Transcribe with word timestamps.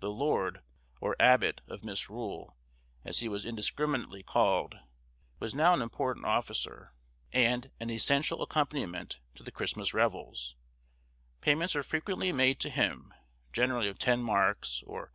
The 0.00 0.10
lord, 0.10 0.60
or 1.00 1.16
abbot, 1.18 1.62
of 1.66 1.82
Misrule, 1.82 2.58
as 3.06 3.20
he 3.20 3.28
was 3.30 3.46
indiscriminately 3.46 4.22
called, 4.22 4.78
was 5.40 5.54
now 5.54 5.72
an 5.72 5.80
important 5.80 6.26
officer, 6.26 6.92
and 7.32 7.70
an 7.80 7.88
essential 7.88 8.42
accompaniment 8.42 9.20
to 9.34 9.42
the 9.42 9.50
Christmas 9.50 9.94
revels; 9.94 10.56
payments 11.40 11.74
are 11.74 11.82
frequently 11.82 12.32
made 12.32 12.60
to 12.60 12.68
him, 12.68 13.14
generally 13.50 13.88
of 13.88 13.98
ten 13.98 14.20
marks 14.20 14.82
or 14.86 15.06
£6. 15.08 15.10